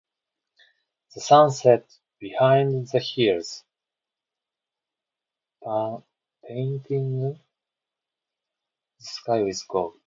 [1.13, 1.85] The sun set
[2.19, 3.63] behind the hills,
[5.63, 7.39] painting the
[8.99, 9.99] sky with gold.